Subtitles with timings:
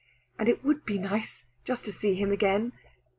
[0.39, 2.71] And it would be nice just to see him again!